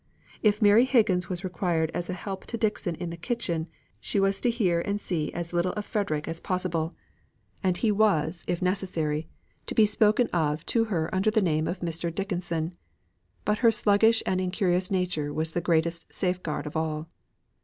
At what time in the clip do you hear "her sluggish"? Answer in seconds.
13.59-14.23